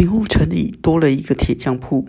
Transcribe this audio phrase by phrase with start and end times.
[0.00, 2.08] 平湖城里多了一个铁匠铺，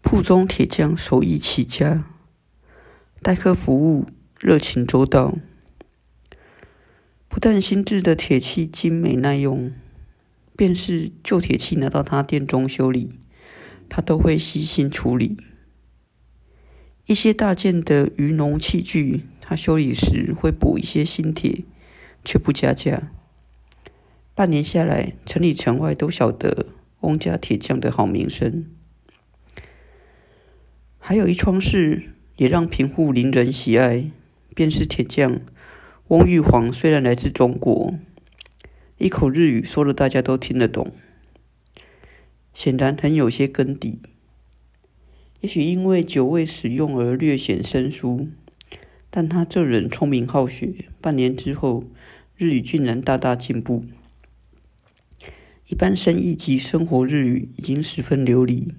[0.00, 2.06] 铺中铁匠手艺起家，
[3.20, 4.06] 待客服务
[4.40, 5.36] 热情周到。
[7.28, 9.74] 不但新制的铁器精美耐用，
[10.56, 13.20] 便是旧铁器拿到他店中修理，
[13.90, 15.36] 他都会悉心处理。
[17.04, 21.64] 一些大件的渔农器具，他修理时会补一些新铁，
[22.24, 23.12] 却不加价。
[24.34, 26.68] 半年下来，城里城外都晓得
[27.00, 28.64] 翁家铁匠的好名声。
[30.98, 34.10] 还有一桩事也让贫户邻人喜爱，
[34.54, 35.42] 便是铁匠
[36.08, 36.72] 翁玉皇。
[36.72, 37.94] 虽然来自中国，
[38.96, 40.92] 一口日语说的大家都听得懂，
[42.54, 44.00] 显然很有些根底。
[45.42, 48.28] 也许因为久未使用而略显生疏，
[49.10, 51.84] 但他这人聪明好学，半年之后，
[52.36, 53.84] 日语竟然大大进步。
[55.68, 58.74] 一般生意及生活日语已经十分流利，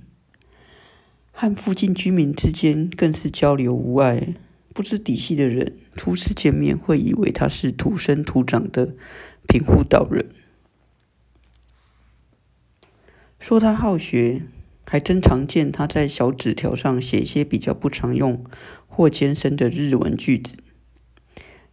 [1.31, 4.35] 和附近居民之间更是交流无碍。
[4.73, 8.95] 不知底细的人初次见面会以为他是土生土长的
[9.47, 10.29] 平户岛人。
[13.39, 14.43] 说他好学，
[14.85, 18.43] 还真常见他在小纸条上写一些比较不常用
[18.87, 20.57] 或艰深的日文句子，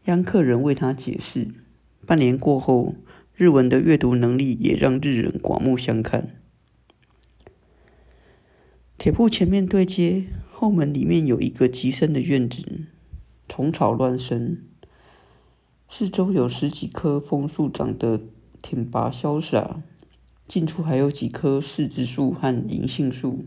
[0.04, 1.48] 让客人为他解释。
[2.06, 2.94] 半年过后。
[3.40, 6.36] 日文的阅读能力也让日人刮目相看。
[8.98, 12.82] 铁铺前面对接，后门里面有一个极深的院子，
[13.48, 14.58] 虫草乱生，
[15.88, 18.20] 四周有十几棵枫树长得
[18.60, 19.82] 挺拔潇洒，
[20.46, 23.46] 近处还有几棵柿子树和银杏树。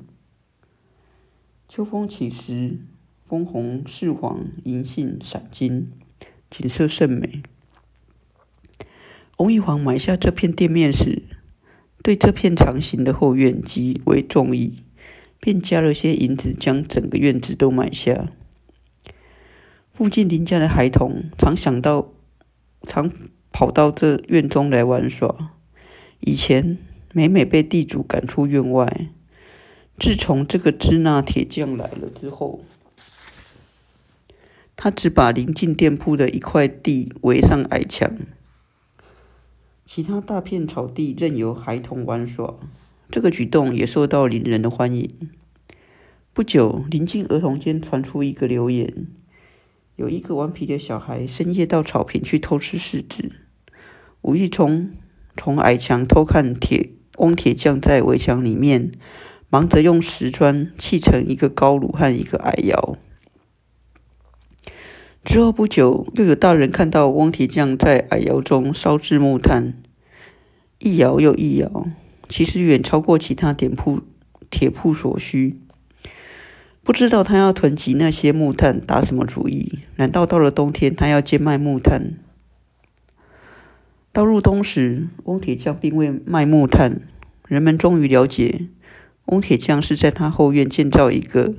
[1.70, 2.80] 秋风起时，
[3.28, 5.92] 枫红、柿黄、银杏闪金，
[6.50, 7.44] 景色甚美。
[9.38, 11.24] 翁玉皇买下这片店面时，
[12.04, 14.84] 对这片长形的后院极为中意，
[15.40, 18.28] 便加了些银子，将整个院子都买下。
[19.92, 22.10] 附近邻家的孩童常想到，
[22.88, 23.12] 常
[23.52, 25.54] 跑到这院中来玩耍。
[26.20, 26.78] 以前
[27.12, 29.10] 每每被地主赶出院外，
[30.00, 32.64] 自从这个支那铁匠来了之后，
[34.76, 38.16] 他只把临近店铺的一块地围上矮墙。
[39.86, 42.56] 其他大片草地任由孩童玩耍，
[43.12, 45.30] 这个举动也受到邻人的欢迎。
[46.34, 49.08] 不久，邻近儿童间传出一个流言：
[49.98, 53.34] 有一个顽皮的小孩深夜到草坪去偷吃柿子，
[54.22, 54.92] 无意中
[55.36, 58.94] 从矮墙偷看铁光铁匠在围墙里面
[59.50, 62.98] 忙着用石砖砌成一个高炉和一个矮窑。
[65.24, 69.74] 之后不久，又有大人看到翁铁匠在矮窑中烧制木炭，
[70.80, 71.88] 一窑又一窑，
[72.28, 74.02] 其实远超过其他店铺
[74.50, 75.58] 铁铺所需。
[76.84, 79.80] 不知道他要囤积那些木炭打什么主意？
[79.96, 82.20] 难道到了冬天他要兼卖木炭？
[84.12, 87.02] 到入冬时，翁铁匠并未卖木炭，
[87.48, 88.68] 人们终于了解，
[89.28, 91.56] 翁铁匠是在他后院建造一个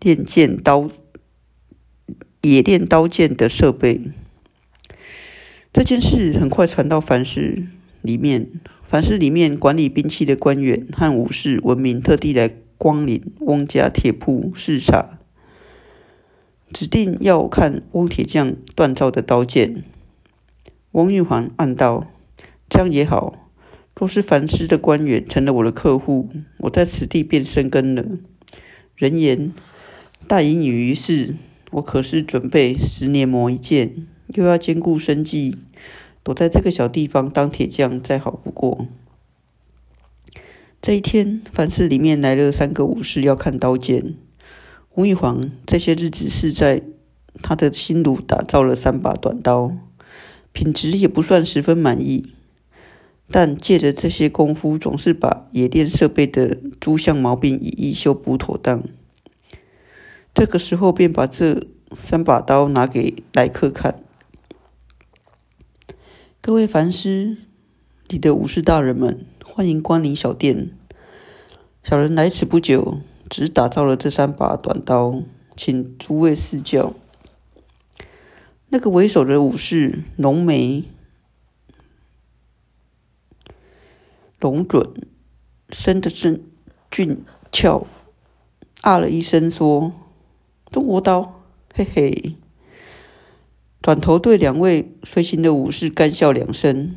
[0.00, 0.90] 练剑刀。
[2.42, 4.00] 冶炼刀剑的设备，
[5.74, 7.66] 这件事很快传到凡氏
[8.00, 8.48] 里面。
[8.88, 15.20] 凡氏里面管理兵器的官员和武士闻名，特地来光临翁家铁铺视察，
[16.72, 19.84] 指定要看翁铁匠锻造的刀剑。
[20.92, 22.10] 翁玉环暗道：
[22.68, 23.50] 这样也好，
[23.94, 26.30] 若是凡氏的官员成了我的客户，
[26.60, 28.04] 我在此地便生根了。
[28.96, 29.52] 人言
[30.26, 31.36] 大隐隐于市。
[31.70, 35.56] 我可是准备十年磨一剑，又要兼顾生计，
[36.22, 38.86] 躲在这个小地方当铁匠再好不过。
[40.82, 44.14] 这一天，凡事里面来了三个武士要看刀剑。
[44.94, 46.82] 吴玉皇这些日子是在
[47.42, 49.72] 他的新炉打造了三把短刀，
[50.52, 52.32] 品质也不算十分满意，
[53.30, 58.82] 但借着这些功夫，总是把冶炼设备的诸项毛病一一修补妥当。
[60.32, 64.02] 这个时候，便把这三把刀拿给来客看。
[66.40, 67.36] 各位凡师
[68.08, 70.70] 你的武士大人们，欢迎光临小店。
[71.82, 75.22] 小人来此不久，只打造了这三把短刀，
[75.56, 76.94] 请诸位赐教。
[78.68, 80.84] 那个为首的武士浓眉
[84.38, 85.08] 龙准，
[85.70, 86.40] 生的正
[86.88, 87.86] 俊俏，
[88.80, 89.92] 啊了一声说。
[90.70, 91.42] 中国刀，
[91.74, 92.36] 嘿嘿！
[93.82, 96.94] 转头对两位随行的武士干笑两声。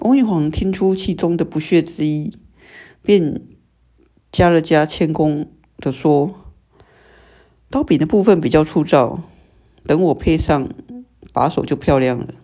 [0.00, 2.36] 翁玉皇听出其中的不屑之意，
[3.00, 3.40] 便
[4.30, 6.34] 加了加谦恭的说
[7.70, 9.22] ：“刀柄的部分比较粗糙，
[9.86, 10.68] 等我配上
[11.32, 12.34] 把手就漂亮了。”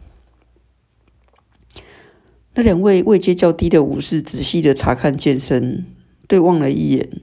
[2.55, 5.85] 那两位位阶较低的武士仔细的查看剑身，
[6.27, 7.21] 对望了一眼。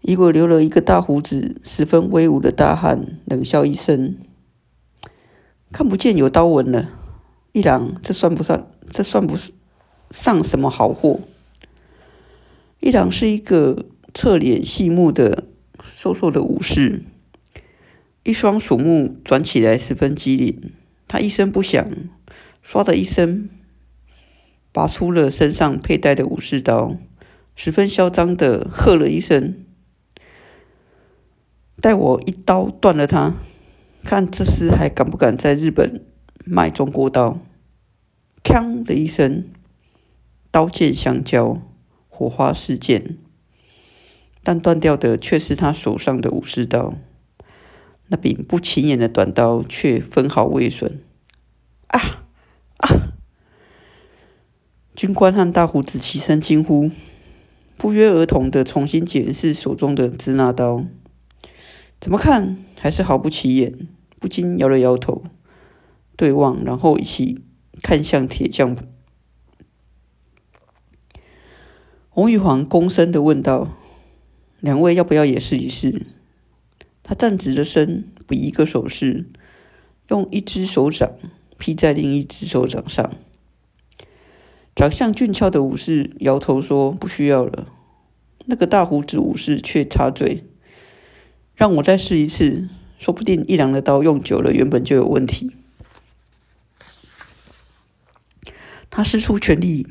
[0.00, 4.16] 一个留了一个大胡子、十分威武的大汉冷笑一声
[5.70, 6.90] ：“看不见有刀纹了。”
[7.52, 8.66] 一郎，这算不算？
[8.90, 9.36] 这算不
[10.10, 11.20] 上什么好货。
[12.80, 15.44] 一郎是一个侧脸细目的
[15.84, 17.02] 瘦瘦的武士，
[18.22, 20.72] 一双鼠目转起来十分机灵。
[21.06, 21.90] 他一声不响，
[22.64, 23.50] 唰的一声，
[24.72, 26.96] 拔出了身上佩戴的武士刀，
[27.54, 29.56] 十分嚣张的喝了一声。
[31.80, 33.36] 待我一刀断了他，
[34.04, 36.04] 看这厮还敢不敢在日本
[36.44, 37.38] 卖中国刀？
[38.44, 39.46] 锵的一声，
[40.50, 41.62] 刀剑相交，
[42.08, 43.16] 火花四溅，
[44.42, 46.92] 但断掉的却是他手上的武士刀。
[48.08, 51.00] 那柄不起眼的短刀却分毫未损。
[51.86, 52.26] 啊
[52.78, 53.12] 啊！
[54.94, 56.90] 军官和大胡子齐声惊呼，
[57.78, 60.84] 不约而同的重新检视手中的支那刀。
[62.00, 63.86] 怎么看还是毫不起眼，
[64.18, 65.22] 不禁摇了摇头，
[66.16, 67.42] 对望，然后一起
[67.82, 68.74] 看向铁匠。
[72.08, 73.76] 洪玉皇躬身的问道
[74.60, 76.06] ：“两位要不要也试一试？”
[77.04, 79.26] 他站直了身，比一个手势，
[80.08, 81.12] 用一只手掌
[81.58, 83.12] 披在另一只手掌上。
[84.74, 87.68] 长相俊俏的武士摇头说：“不需要了。”
[88.46, 90.44] 那个大胡子武士却插嘴。
[91.60, 95.54] 让我再试一次，说不定一郎的刀用久了，原本就有问题。
[98.88, 99.86] 他使出全力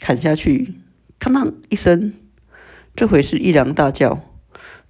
[0.00, 0.74] 砍下去，
[1.20, 2.14] 咔当一声，
[2.96, 4.28] 这回是一郎大叫：“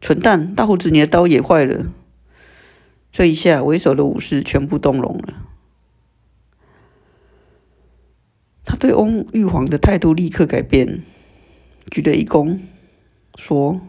[0.01, 1.93] 蠢蛋，大胡子，你的刀也坏了！”
[3.13, 5.47] 这一下，为首的武士全部动容了。
[8.65, 11.03] 他对翁玉皇的态度立刻改变，
[11.91, 12.63] 举了一弓，
[13.37, 13.83] 说。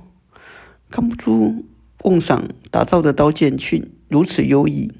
[0.93, 1.65] 看不出
[2.03, 4.91] 瓮赏打造的刀剑却如此优异，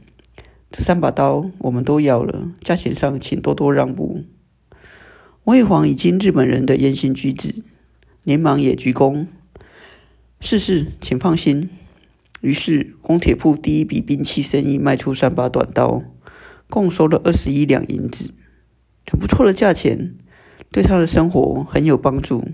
[0.72, 4.24] 这三把刀我们都要了，价钱上请多多让步。
[5.44, 7.64] 王玉皇已经日本人的言行举止，
[8.24, 9.28] 连忙也鞠躬
[10.42, 11.70] ：“是是，请放心。”
[12.42, 16.02] 于是工铁铺第一笔兵器生意卖出三把短刀，
[16.72, 18.34] 共收了二十一两银子，
[19.12, 20.16] 很不错的价钱，
[20.72, 22.48] 对他的生活很有帮助。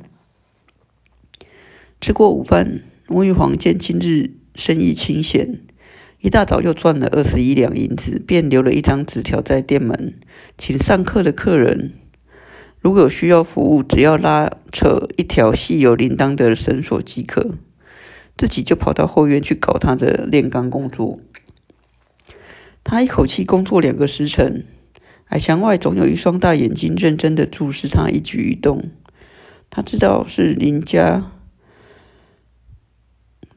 [2.01, 2.81] 吃过午饭。
[3.09, 5.61] 翁玉皇见今日生意清闲，
[6.21, 10.13] 一大早又赚了二十一两银子，便留了一张纸条在店门，
[10.59, 11.94] 请上课的客人
[12.79, 17.56] 如果有需要服务，只要拉扯一条系有铃铛的绳索即可。
[18.38, 21.19] 自己就跑到后院去搞他的炼钢工作。
[22.83, 24.65] 他一口气工作两个时辰，
[25.29, 28.91] 矮墙外总有一双大眼睛认真的注视他一举一动。
[29.71, 31.31] 他知道是林家。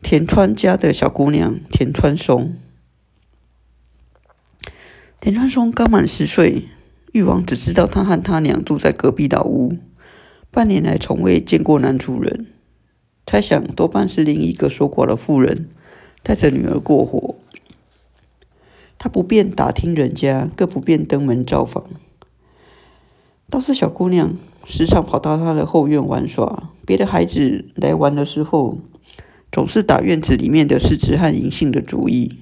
[0.02, 2.56] 田川家的小姑娘田川松，
[5.20, 6.64] 田川松刚满十岁，
[7.12, 9.78] 玉王只知道他和他娘住在隔壁老屋，
[10.50, 12.49] 半年来从未见过男主人，
[13.25, 15.71] 猜想多半是另一个守寡的妇人
[16.23, 17.37] 带着女儿过活。
[18.99, 21.85] 他不便打听人家，更不便登门造访，
[23.49, 28.78] 倒是小姑娘时常跑到他的后院玩耍，别的孩子来玩的时候。
[29.52, 32.38] 总是打院子里面的狮子和银杏的主意，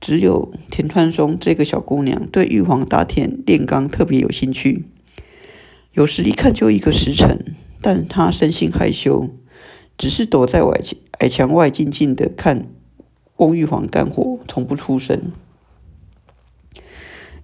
[0.00, 4.86] 只有田川松这个小姑娘对玉皇大天炼钢特别有兴趣。
[5.92, 9.28] 有时一看就一个时辰，但她生性害羞，
[9.98, 10.80] 只是躲在外
[11.18, 12.68] 矮墙外静静的看
[13.36, 15.32] 翁玉皇干活，从不出声。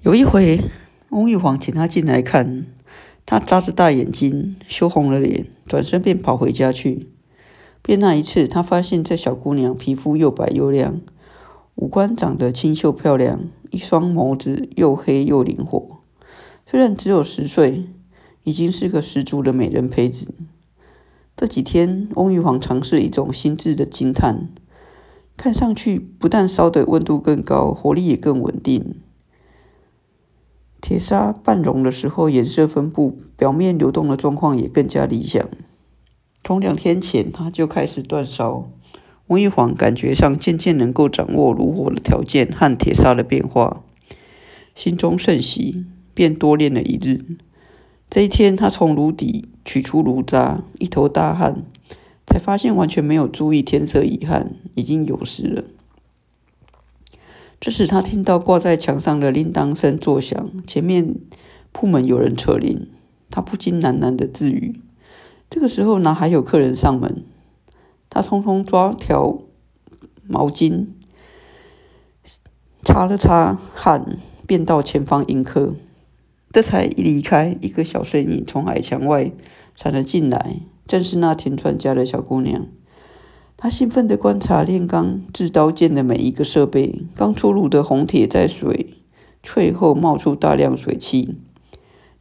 [0.00, 0.60] 有一回，
[1.10, 2.64] 翁玉皇请她进来看，
[3.26, 7.08] 她眨着大眼睛，羞红了脸，转身便跑回家去。
[7.86, 11.00] 便那一次，他发现这小姑娘皮肤又白又亮，
[11.76, 16.00] 五官长得清秀漂亮，一双眸子又黑又灵活。
[16.66, 17.84] 虽然只有十岁，
[18.42, 20.34] 已经是个十足的美人胚子。
[21.36, 24.48] 这几天，翁玉皇尝试一种新制的金炭，
[25.36, 28.96] 看上去不但烧的温度更高，火力也更稳定。
[30.80, 35.48] 铁砂半熔的时候，颜色分布、表面流动的状况也更加理想。
[36.46, 38.70] 从两天前，他就开始断烧。
[39.26, 43.82] 翁玉皇感觉上渐渐能够掌握炉火的条件和铁砂的变化，
[44.76, 45.84] 心中甚喜，
[46.14, 47.24] 便多练了一日。
[48.08, 51.64] 这一天，他从炉底取出炉渣，一头大汗，
[52.24, 55.64] 才发现完全没有注意天色已暗，已经酉时了。
[57.58, 61.16] 这时他听到挂在墙上的铃铛声作响，前面
[61.72, 62.86] 铺门有人扯铃，
[63.32, 64.80] 他不禁喃喃的自语
[65.48, 67.24] ：“这个时候哪还有客人上门？”
[68.08, 69.42] 他匆匆抓条
[70.26, 70.86] 毛巾
[72.84, 75.74] 擦了擦汗，便到前方迎客。
[76.52, 79.30] 这才一离开，一个小身影从矮墙外
[79.74, 82.66] 闪了进来，正是那田川家的小姑娘。
[83.58, 87.02] 她兴奋地观察炼钢制刀剑的每一个设备。
[87.14, 88.94] 刚出炉的红铁在水
[89.42, 91.36] 淬后冒出大量水汽，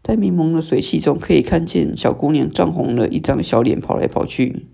[0.05, 4.67] 在迷蒙的水汽中，可以看见小姑娘涨红了一张小脸，跑来跑去。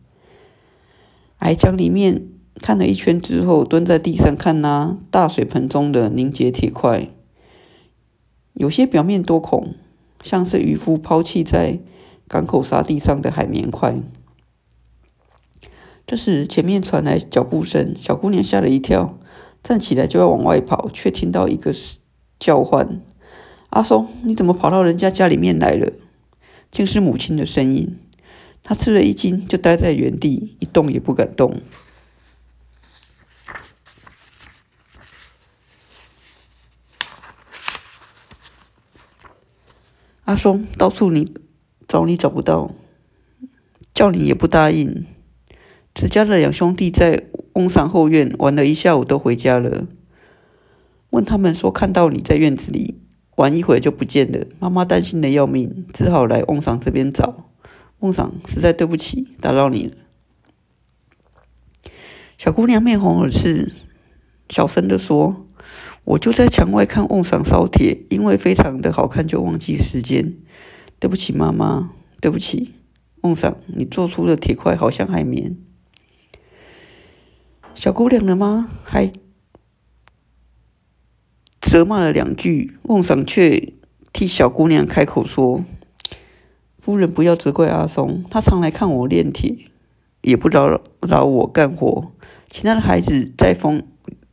[1.37, 7.07] 矮墙里面看了一圈之后，蹲在地上看那大水盆中的凝结铁块，
[8.51, 9.73] 有些表面多孔，
[10.21, 11.79] 像是渔夫抛弃在
[12.27, 14.01] 港口沙地上的海绵块。
[16.05, 19.17] 这时，前面传来脚步声，小姑娘吓了一跳，
[19.63, 21.73] 站起来就要往外跑，却听到一个
[22.37, 23.01] 叫唤
[23.71, 25.91] ：“阿松，你怎么跑到人家家里面来了？”
[26.71, 27.97] 竟是母亲的声音。
[28.63, 31.61] 他吃了一惊，就待在原地，一动也不敢动。
[40.25, 41.33] 阿松到处你
[41.87, 42.71] 找你找不到，
[43.93, 45.05] 叫你也不答应。
[45.93, 49.87] 子家的两兄弟在翁上后院玩了一下午，都回家了。
[51.09, 53.00] 问他们说看到你在院子里
[53.41, 57.49] 玩一会就不见了，妈妈担心的要命，只好来翁上这边找。
[57.97, 59.95] 翁上实在对不起，打扰你了。
[62.37, 63.71] 小姑娘面红耳赤，
[64.47, 65.47] 小声的说
[66.05, 70.35] ：“我就在墙外看翁上烧铁，因为非常的好看，就忘记时间。
[70.99, 72.75] 对不起，妈妈，对不起，
[73.21, 75.57] 翁上，你做出的铁块好像海绵。”
[77.73, 79.11] 小姑娘的妈还
[81.61, 83.71] 责骂了两句，孟赏却
[84.11, 85.63] 替小姑娘开口说
[86.81, 89.55] ：“夫人不要责怪阿松，他常来看我炼铁，
[90.21, 92.11] 也不扰扰我干活。
[92.49, 93.83] 其他的孩子在风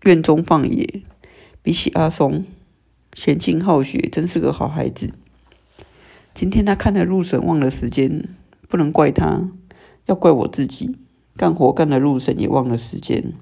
[0.03, 1.03] 院中放野，
[1.63, 2.45] 比起阿松
[3.13, 5.13] 娴静好学，真是个好孩子。
[6.35, 8.25] 今天他看了入神，忘了时间，
[8.69, 9.51] 不能怪他，
[10.07, 10.97] 要怪我自己。”
[11.37, 13.33] 干活干的入神，也忘了时间。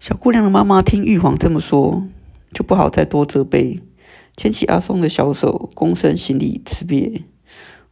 [0.00, 2.08] 小姑娘的妈妈听玉皇这么说，
[2.54, 3.80] 就不好再多责备，
[4.34, 7.24] 牵起阿松的小手，躬身行礼辞别。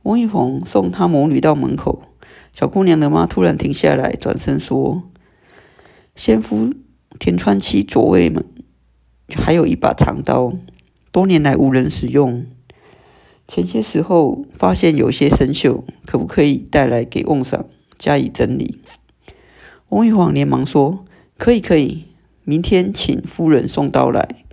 [0.04, 2.04] 王玉皇送他母女到门口，
[2.54, 5.02] 小姑娘的妈突然停下来，转身说
[6.16, 6.72] ：“先夫
[7.18, 8.42] 田川七左卫门
[9.28, 10.54] 还有一把长刀，
[11.12, 12.46] 多年来无人使用。”
[13.46, 17.66] 前些时候发现有些生锈，可不可以带来给翁上
[17.98, 18.78] 加以整理？
[19.90, 21.04] 翁玉皇连忙说
[21.38, 22.04] ：“可以，可以，
[22.44, 24.44] 明天请夫人送刀来，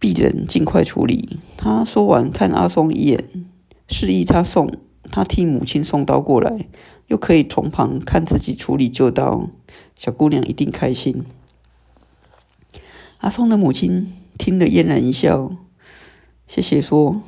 [0.00, 3.24] 鄙人尽快处理。”他说完，看阿松一眼，
[3.88, 4.76] 示意他送
[5.10, 6.66] 他替母亲送刀过来，
[7.06, 9.48] 又可以从旁看自己处理旧刀，
[9.96, 11.24] 小姑娘一定开心。
[13.18, 15.56] 阿松的母亲听了嫣然一笑，
[16.46, 17.22] 谢谢说。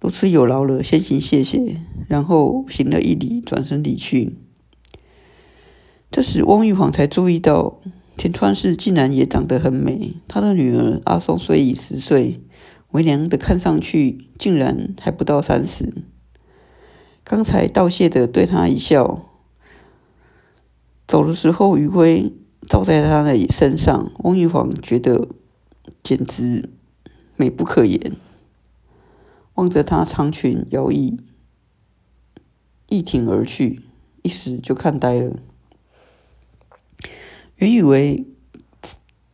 [0.00, 1.76] 如此有劳了，先行谢谢，
[2.08, 4.38] 然后行了一礼，转身离去。
[6.10, 7.80] 这时，汪玉皇才注意到
[8.16, 10.14] 田川氏竟然也长得很美。
[10.26, 12.40] 他的女儿阿松虽已十岁，
[12.90, 16.02] 为娘的看上去竟然还不到三十。
[17.22, 19.24] 刚才道谢的对他一笑，
[21.06, 22.32] 走的时候余晖
[22.66, 25.28] 照在他的身上，汪玉皇觉得
[26.02, 26.70] 简直
[27.36, 28.16] 美不可言。
[29.54, 31.18] 望着她长裙摇曳，
[32.88, 33.82] 一挺而去，
[34.22, 35.36] 一时就看呆了。
[37.60, 38.26] 原以为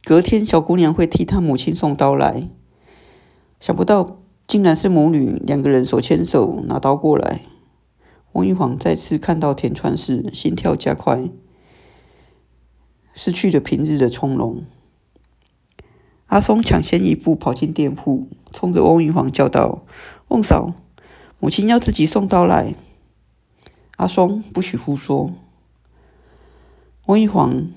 [0.04, 2.48] 隔天小姑娘会替她母亲送刀来，
[3.60, 7.42] 想不到竟然是母女两个人手牵手拿刀过来。
[8.32, 11.30] 王玉皇再次看到田川时，心跳加快，
[13.14, 14.64] 失去了平日的从容。
[16.26, 19.84] 阿松抢先一步跑进店铺，冲着翁玉皇叫道
[20.28, 20.72] ：“翁嫂，
[21.38, 22.74] 母亲要自己送刀来。”
[23.98, 25.32] 阿松不许胡说。
[27.06, 27.68] 翁玉皇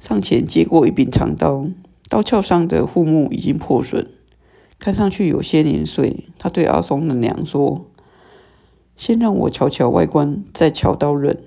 [0.00, 1.66] 上前接过一柄长刀，
[2.08, 4.08] 刀鞘上的护木已经破损，
[4.78, 6.28] 看上去有些年岁。
[6.38, 7.86] 他对阿松的娘说
[8.96, 11.42] ：“先让我瞧瞧外观，再瞧刀刃。”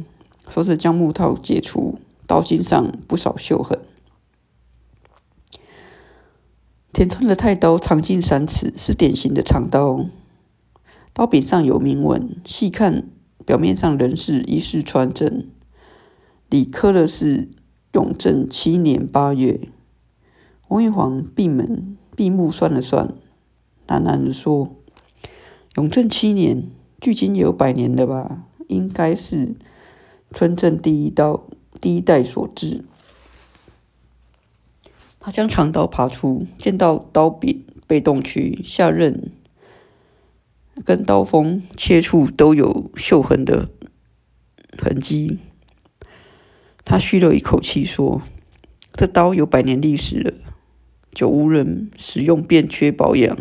[0.49, 3.79] 说着将木套解除，刀尖上不少锈痕。
[6.91, 10.05] 田川的太刀长近三尺，是典型的长刀。
[11.13, 13.07] 刀柄上有铭文，细看
[13.45, 15.47] 表面上仍是一式传正，
[16.49, 17.49] 里刻的是
[17.93, 19.59] 永正七年八月。
[20.69, 23.13] 王玉皇闭门闭目算了算，
[23.87, 24.75] 喃喃地说
[25.75, 26.69] ：“永正七年，
[27.01, 28.45] 距今有百年了吧？
[28.67, 29.55] 应该是
[30.31, 31.43] 村正第一刀
[31.81, 32.85] 第一代所制。”
[35.19, 39.31] 他将长刀拔出，见到刀柄被动区下刃。
[40.85, 43.69] 跟刀锋切处都有锈痕的
[44.79, 45.37] 痕迹。
[46.83, 48.21] 他吁了一口气说
[48.93, 50.33] ：“这刀有百年历史了，
[51.13, 53.37] 久无人使用，便缺保养，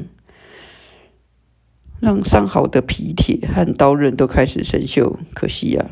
[2.01, 5.17] 让上好的皮铁和刀刃都开始生锈。
[5.35, 5.87] 可惜呀。”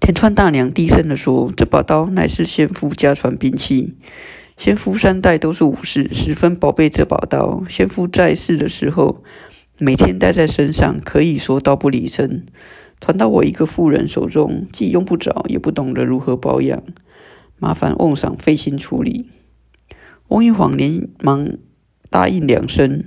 [0.00, 3.96] 田川大娘低声的说：“这把刀乃是先夫家传兵器，
[4.56, 7.64] 先夫三代都是武士，十分宝贝这把刀。
[7.68, 9.22] 先夫在世的时候。”
[9.82, 12.44] 每天带在身上，可以说刀不离身。
[13.00, 16.82] 传到我一个妇人手中，既用不着，也不懂得如何保养，
[17.58, 19.30] 麻烦翁赏费心处理。
[20.28, 21.54] 翁玉皇连忙
[22.10, 23.04] 答应两声，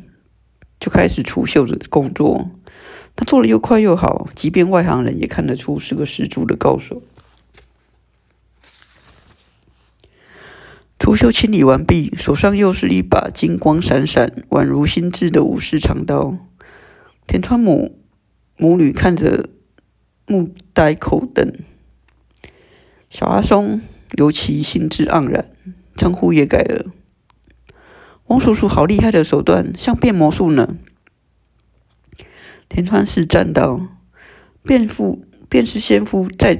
[0.80, 2.50] 就开始除锈的工作。
[3.16, 7.04] 他做的又快又好，即便外行人也看得出是个十足的高手。
[10.98, 16.38] 除锈清理完毕，手上又是一把金光闪闪、宛如新制的武士长刀。
[17.28, 18.00] 田川母
[18.58, 19.50] 母女看着，
[20.26, 21.54] 目呆口瞪。
[23.10, 23.82] 小阿松
[24.18, 25.52] 尤其兴致盎然，
[25.96, 26.86] 称呼也改了。
[28.28, 30.78] 汪叔叔好厉害的手段，像变魔术呢。
[32.70, 33.88] 田川氏赞道
[34.64, 36.58] ：“便夫便是先夫在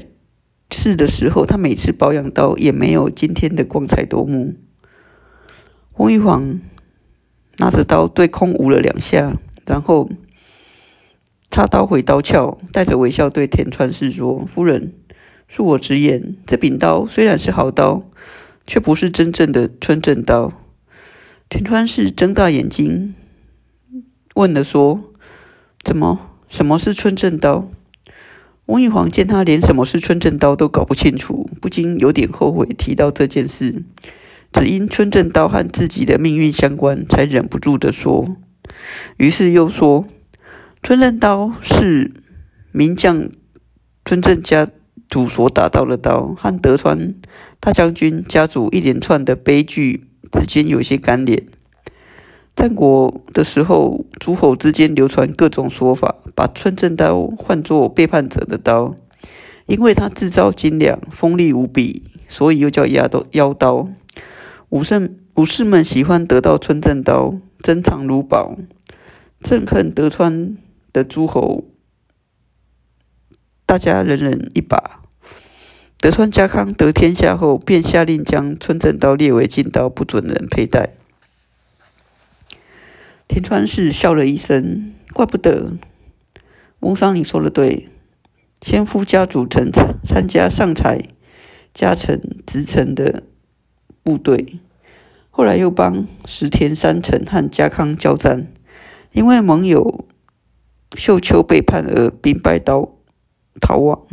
[0.70, 4.56] 世的时候，他每次保养刀也没有今天的光彩夺目。”
[5.98, 6.60] 翁玉皇
[7.58, 10.10] 拿着刀对空舞了两下，然后。
[11.54, 14.92] 插刀回刀鞘，带着微笑对田川氏说：“夫人，
[15.48, 18.02] 恕我直言，这柄刀虽然是好刀，
[18.66, 20.52] 却不是真正的村正刀。”
[21.48, 23.14] 田川氏睁大眼睛
[24.34, 25.12] 问了说
[25.86, 26.32] ：“怎么？
[26.50, 27.70] 什么是村正刀？”
[28.66, 33.84] 翁玉皇见他连什么是村正刀都搞不清楚，不禁有点后悔提到这件事，
[34.52, 38.36] 只因村正刀和自己的命运相关，才忍不住的说。
[39.18, 40.08] 于是又说。
[40.84, 42.12] 春刃刀是
[42.74, 43.30] 名将
[44.04, 44.68] 春正家
[45.10, 47.16] 族所打造的刀，和德川
[47.62, 51.46] 大将军家族一连串的悲剧之间有些关联。
[52.54, 58.94] 战国的时候，诸侯之间流传各种说法，把春正刀换作背叛者的刀，
[59.68, 63.26] 因为它制造精良、锋利无比，所以又叫压刀。
[63.32, 63.88] 妖刀
[64.68, 68.58] 武圣武士们喜欢得到春正刀，珍藏如宝，
[69.42, 70.58] 憎恨德川。
[70.94, 71.66] 的诸侯，
[73.66, 75.02] 大家人人一把。
[75.98, 80.92] 德川家康得天下后，便下令将春正刀列为禁刀，不准人佩戴。
[83.28, 85.74] 田川氏笑了一声，怪不得。
[86.82, 87.90] 翁桑，你说的对，
[88.62, 89.72] 先夫家族曾
[90.06, 91.10] 参加上才
[91.74, 93.24] 加成直臣的
[94.04, 94.60] 部队，
[95.32, 98.52] 后来又帮石田三成和家康交战，
[99.14, 100.06] 因为盟友。
[100.96, 102.96] 秀秋背叛而兵败刀
[103.60, 104.06] 逃亡，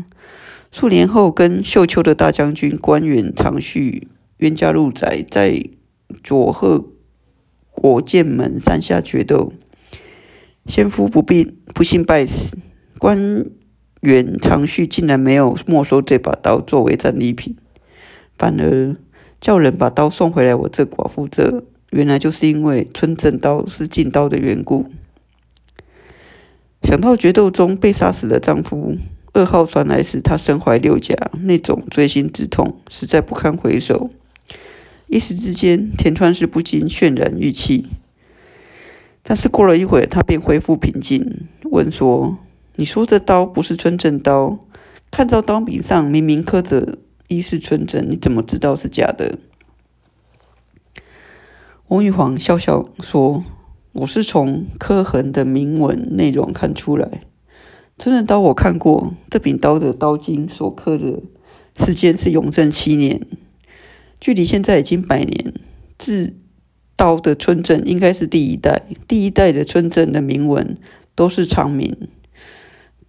[0.73, 5.65] 数年后跟秀秋的大将军关原长续冤家路窄，在
[6.23, 6.87] 佐贺
[7.71, 9.53] 国剑门山下决斗，
[10.67, 12.57] 先夫不病不幸败死，
[12.99, 13.47] 关
[14.01, 17.57] 原长续竟然没有没收这把刀作为战利品，
[18.39, 18.97] 反而
[19.41, 24.91] 叫人把刀送回来我这寡妇这，原来就是因为村正刀是禁刀的缘故。
[26.83, 28.97] 想到决斗中被杀死的丈夫，
[29.35, 34.11] 噩耗传来时，她身怀六甲，那种锥心之痛实在不堪回首。
[35.07, 37.87] 一时之间，田川氏不禁泫然欲泣。
[39.23, 42.39] 但是过了一会，他便恢复平静，问说
[42.77, 44.59] ：“你说这刀不是春正刀？
[45.11, 49.39] 看到刀柄上明明刻着‘一是春正’，你怎么知道是假的？”
[51.89, 53.45] 翁玉皇笑笑说。
[53.93, 57.23] 我是从刻痕的铭文内容看出来，
[57.99, 61.21] 春正刀我看过，这柄刀的刀茎所刻的
[61.77, 63.27] 时间是永正七年，
[64.21, 65.53] 距离现在已经百年。
[65.99, 66.35] 制
[66.95, 70.79] 刀的村正应该是第一代，第一代的村正的铭文
[71.17, 72.09] 都是长名，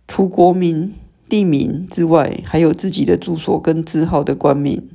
[0.08, 0.94] 除国名、
[1.30, 4.90] 地名之外，还有自己的住所跟字号的官名。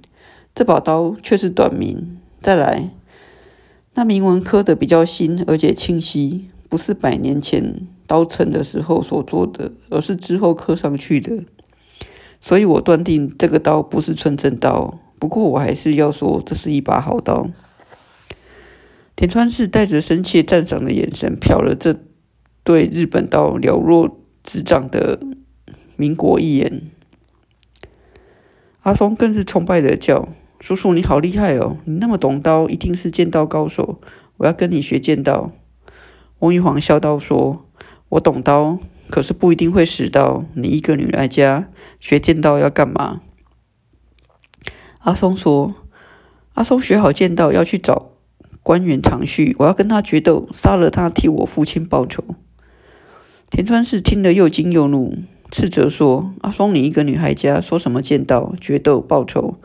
[0.52, 2.18] 这把刀却是短名。
[2.42, 2.90] 再来。
[3.96, 11.44] 那铭文刻的比较新，而且清晰，不是百年前刀成的时候所做的，而是之后刻上去的。
[12.38, 14.98] 所以我断定这个刀不是纯正刀。
[15.18, 17.48] 不过我还是要说，这是一把好刀。
[19.16, 21.98] 田川氏带着深切赞赏的眼神瞟了这
[22.62, 25.18] 对日本刀了若指掌的
[25.96, 26.90] 民国一眼。
[28.82, 30.28] 阿松更是崇拜的叫
[30.66, 31.76] ：“叔叔，你好厉害哦！
[31.84, 34.00] 你那么懂刀，一定是剑道高手。
[34.38, 35.52] 我要跟你学剑道。”
[36.40, 37.64] 翁玉皇笑道：“说，
[38.08, 40.44] 我懂刀，可是不一定会使刀。
[40.54, 41.68] 你一个女来家
[42.00, 43.20] 学剑道要干嘛？”
[45.02, 45.72] 阿松说
[46.54, 48.10] ：“阿松学好剑道要去找
[48.64, 52.24] 官员长旭，我要跟他决斗，杀了他，替我父亲报仇。”
[53.50, 55.16] 田川氏听了又惊又怒。
[55.48, 59.60] 斥责说：“阿松，你一个女孩家，说什么剑道、决斗、报仇？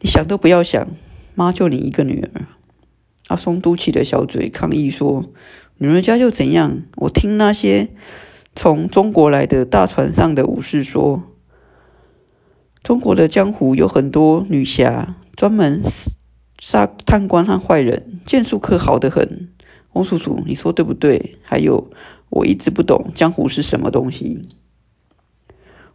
[0.00, 0.88] 你想都不要想！
[1.34, 2.46] 妈就你一个女儿。”
[3.28, 5.30] 阿松嘟起了小嘴，抗议说
[5.78, 6.82] ：“女儿家又怎样？
[6.96, 7.90] 我听那些
[8.56, 11.22] 从中国来的大船上的武士说，
[12.82, 15.80] 中国的江湖有很多女侠，专门
[16.58, 19.50] 杀贪官和坏人，剑术可好得很。
[19.92, 21.36] 翁叔叔，你说对不对？
[21.42, 21.90] 还有，
[22.30, 24.48] 我一直不懂江湖是什么东西。”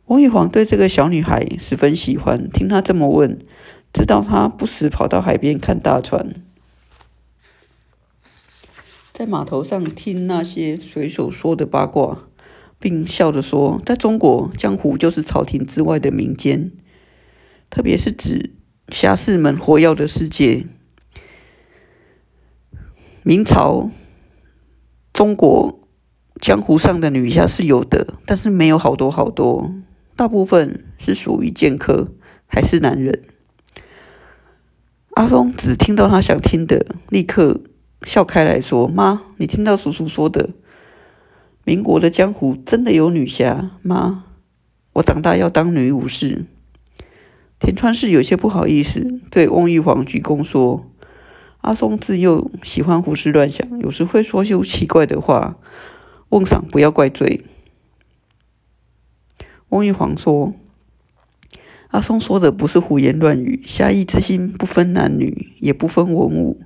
[0.07, 3.39] 翁玉皇对这个小女孩十分喜欢，听她这么问，
[3.95, 6.35] 知道他不时跑到海边看大船，
[9.13, 12.27] 在码头上听那些水手说的八卦，
[12.77, 16.73] 并笑着说：“在中国，江湖就是朝廷之外的民间，
[17.69, 18.51] 特别是指
[18.89, 20.67] 侠士们活跃的世界。
[23.23, 23.89] 明朝
[25.13, 25.79] 中国
[26.41, 29.73] 江湖上的女侠是有的，但是没有好多好多。”
[30.17, 32.09] 大部分是属于剑客，
[32.45, 33.23] 还是男人？
[35.15, 37.61] 阿松只听到他想听的，立刻
[38.03, 40.49] 笑开来说：“妈，你听到叔叔说的，
[41.63, 44.25] 民国的江湖真的有女侠吗？
[44.93, 46.45] 我长大要当女武士。”
[47.57, 50.91] 田川氏有些不好意思，对翁玉皇鞠躬说
[51.61, 55.55] ：“阿松自幼喜欢胡思乱想，有时会说些奇怪的话，
[56.29, 57.45] 翁赏不要怪罪。”
[59.69, 60.53] 翁玉皇说
[61.95, 66.59] ：“阿松说的不是胡言乱语，侠义之心不分男女，也不分文武。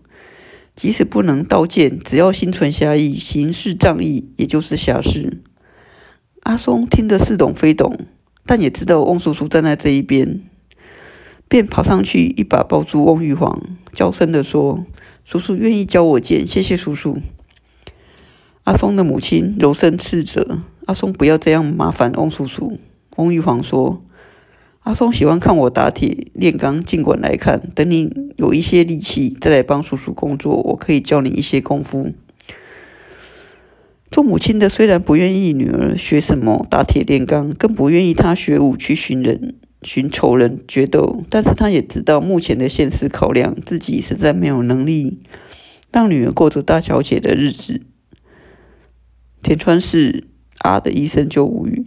[0.74, 5.40] 即使不能刀剑，只要心存侠义，行事仗义，也就是侠士。”
[6.42, 8.08] 阿松听得似懂非懂，
[8.48, 10.42] 但也知道翁叔叔站在这一边，
[11.48, 13.62] 便跑上去一把抱住翁玉皇，
[13.94, 14.84] 娇声的说
[15.24, 17.20] ：“叔叔愿意教我剑，谢谢叔叔。”
[18.66, 22.80] 阿松的母亲柔声斥责：“阿松不要这样麻烦翁叔叔。”
[23.18, 24.02] 翁玉皇说
[24.90, 27.62] ：“阿松喜欢看我打铁炼钢，尽管来看。
[27.76, 32.12] 等你有一些力气，再来帮叔叔工作，我可以教你一些功夫。”
[34.10, 45.20] 做母亲的虽然不愿意女儿学什么打铁炼钢，更不愿意她学武去寻人、寻仇人决斗，但是她也知道目前的现实考量，自己实在没有能力
[45.92, 47.82] 让女儿过着大小姐的日子。
[49.44, 50.26] 田川氏
[50.58, 51.86] 啊的一声就无语。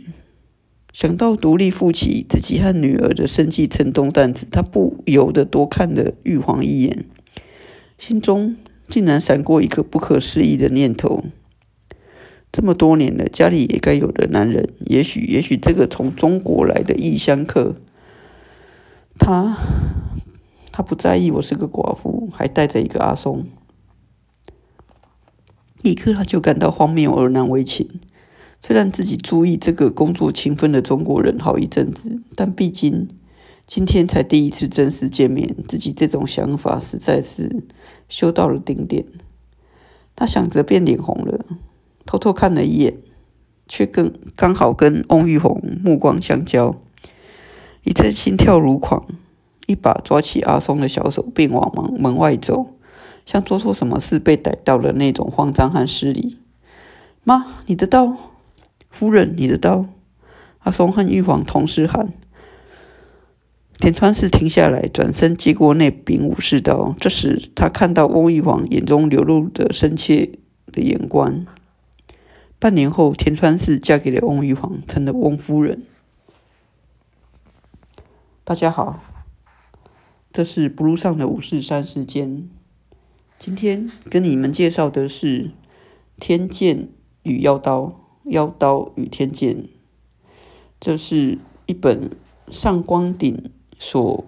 [0.93, 7.07] 想到独立负起自己和女儿的生计承重担子，他不由得多看了玉皇一眼，
[7.97, 8.57] 心中
[8.89, 11.25] 竟然闪过一个不可思议的念头：
[12.53, 17.77] 这么多年了，家里也该有的男人，也许，也许这个从中国来的异乡客，
[19.19, 19.57] 他，
[20.71, 23.47] 他不在意我是个寡妇，还带着一个阿松，
[25.81, 27.89] 立刻他就感到荒谬而难为情。
[28.65, 33.09] 虽然自己注意这个工作勤奋的中国人好一阵子，但毕竟
[33.67, 37.65] 今天才第一次正式见面，自己这种想法实在是
[38.09, 39.05] 修到了顶点。
[40.15, 41.45] 他想着便脸红了，
[42.07, 42.99] 偷偷看了一眼，
[43.67, 46.77] 却跟刚好跟翁玉红目光相交，
[47.83, 49.05] 一阵心跳如狂，
[49.67, 52.69] 一把抓起阿松的小手，便往门门外走，
[53.27, 56.39] 像做错什么事被逮到了那种慌张和失礼。
[57.25, 58.32] 妈，你的刀。
[58.93, 59.87] 夫人，你的刀！
[60.61, 62.13] 阿松和玉皇同时喊。
[63.79, 66.95] 田川氏停下来，转身接过那柄武士刀。
[67.01, 70.39] 这时，他看到翁玉皇眼中流露的深切
[70.71, 71.45] 的眼光。
[72.61, 75.83] 半年后，田川氏嫁给了翁玉皇，成了翁夫人。
[78.45, 79.03] 大家好，
[80.31, 82.49] 这是不路上的武士三时间。
[83.39, 85.47] 今天跟你们介绍的是
[86.21, 86.91] 《天剑
[87.25, 87.81] 与妖刀》。
[88.25, 89.69] 妖刀与天剑，
[90.79, 92.17] 这是一本
[92.49, 94.25] 上官鼎所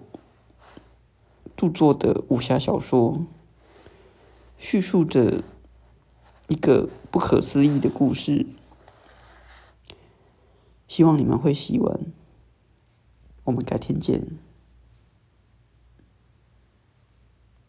[1.55, 3.25] 著作的武侠小说，
[4.57, 5.43] 叙述着
[6.47, 8.45] 一个不可思议的故事。
[10.87, 11.99] 希望你们会喜欢。
[13.45, 14.37] 我们改天见。